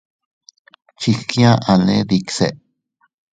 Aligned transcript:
Chigkiaʼale 0.99 1.95
dikse. 2.09 2.47